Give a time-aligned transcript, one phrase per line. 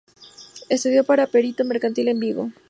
[0.67, 2.49] Estudió para perito mercantil en Vigo.